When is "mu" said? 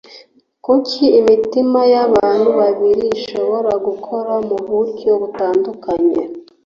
4.47-4.57